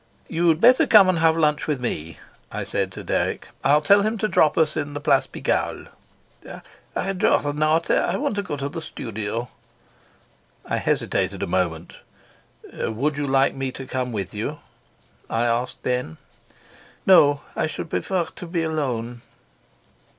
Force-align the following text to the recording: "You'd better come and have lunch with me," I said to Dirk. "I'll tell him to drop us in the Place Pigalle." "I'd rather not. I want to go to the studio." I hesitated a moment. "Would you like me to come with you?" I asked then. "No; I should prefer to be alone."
"You'd 0.27 0.59
better 0.59 0.87
come 0.87 1.07
and 1.09 1.19
have 1.19 1.37
lunch 1.37 1.67
with 1.67 1.79
me," 1.79 2.17
I 2.51 2.63
said 2.63 2.91
to 2.93 3.03
Dirk. 3.03 3.49
"I'll 3.63 3.81
tell 3.81 4.01
him 4.01 4.17
to 4.17 4.27
drop 4.27 4.57
us 4.57 4.75
in 4.75 4.95
the 4.95 4.99
Place 4.99 5.27
Pigalle." 5.27 5.89
"I'd 6.95 7.21
rather 7.21 7.53
not. 7.53 7.91
I 7.91 8.17
want 8.17 8.33
to 8.37 8.41
go 8.41 8.57
to 8.57 8.67
the 8.67 8.81
studio." 8.81 9.47
I 10.65 10.77
hesitated 10.77 11.43
a 11.43 11.45
moment. 11.45 11.97
"Would 12.73 13.15
you 13.15 13.27
like 13.27 13.53
me 13.53 13.71
to 13.73 13.85
come 13.85 14.11
with 14.11 14.33
you?" 14.33 14.57
I 15.29 15.45
asked 15.45 15.83
then. 15.83 16.17
"No; 17.05 17.41
I 17.55 17.67
should 17.67 17.91
prefer 17.91 18.25
to 18.25 18.47
be 18.47 18.63
alone." 18.63 19.21